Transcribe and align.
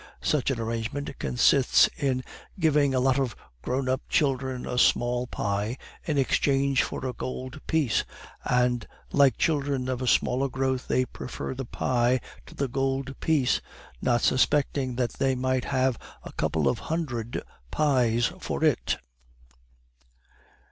Such 0.23 0.49
an 0.49 0.59
arrangement 0.59 1.19
consists 1.19 1.87
in 1.95 2.23
giving 2.59 2.95
a 2.95 2.99
lot 2.99 3.19
of 3.19 3.35
grown 3.61 3.87
up 3.87 4.01
children 4.09 4.65
a 4.65 4.79
small 4.79 5.27
pie 5.27 5.77
in 6.05 6.17
exchange 6.17 6.81
for 6.81 7.05
a 7.05 7.13
gold 7.13 7.61
piece; 7.67 8.03
and, 8.43 8.87
like 9.11 9.37
children 9.37 9.87
of 9.87 10.01
a 10.01 10.07
smaller 10.07 10.49
growth, 10.49 10.87
they 10.87 11.05
prefer 11.05 11.53
the 11.53 11.65
pie 11.65 12.19
to 12.47 12.55
the 12.55 12.67
gold 12.67 13.19
piece, 13.19 13.61
not 14.01 14.21
suspecting 14.21 14.95
that 14.95 15.13
they 15.19 15.35
might 15.35 15.65
have 15.65 15.99
a 16.23 16.31
couple 16.33 16.67
of 16.67 16.79
hundred 16.89 17.39
pies 17.69 18.31
for 18.39 18.63
it." 18.63 18.97